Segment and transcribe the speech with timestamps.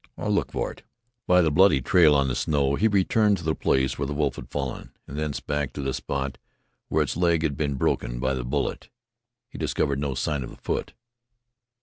[0.17, 0.81] I'll look for it."
[1.27, 4.35] By the bloody trail on the snow he returned to the place where the wolf
[4.35, 6.39] had fallen, and thence back to the spot
[6.89, 8.89] where its leg had been broken by the bullet.
[9.47, 10.93] He discovered no sign of the foot.